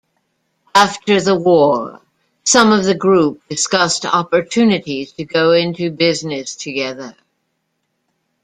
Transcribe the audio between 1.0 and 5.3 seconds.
the war, some of the group discussed opportunities to